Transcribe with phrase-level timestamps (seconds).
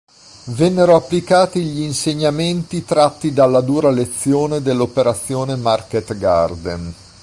[0.45, 6.93] Vennero applicati gli insegnamenti tratti dalla dura lezione dell"'operazione Market Garden".